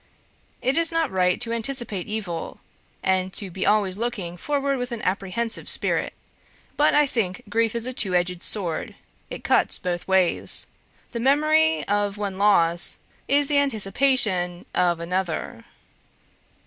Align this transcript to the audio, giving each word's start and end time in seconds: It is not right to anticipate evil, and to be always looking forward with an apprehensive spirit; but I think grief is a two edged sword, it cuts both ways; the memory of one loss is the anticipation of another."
It 0.63 0.77
is 0.77 0.91
not 0.91 1.11
right 1.11 1.39
to 1.41 1.53
anticipate 1.53 2.07
evil, 2.07 2.59
and 3.03 3.31
to 3.33 3.51
be 3.51 3.67
always 3.67 3.99
looking 3.99 4.35
forward 4.35 4.79
with 4.79 4.91
an 4.91 5.03
apprehensive 5.03 5.69
spirit; 5.69 6.13
but 6.75 6.95
I 6.95 7.05
think 7.05 7.43
grief 7.49 7.75
is 7.75 7.85
a 7.85 7.93
two 7.93 8.15
edged 8.15 8.41
sword, 8.41 8.95
it 9.29 9.43
cuts 9.43 9.77
both 9.77 10.07
ways; 10.07 10.65
the 11.11 11.19
memory 11.19 11.87
of 11.87 12.17
one 12.17 12.39
loss 12.39 12.97
is 13.27 13.47
the 13.47 13.59
anticipation 13.59 14.65
of 14.73 14.99
another." 14.99 15.65